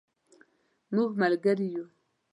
مونږ 0.93 1.11
ملګري 1.21 1.67
یو 1.73 1.85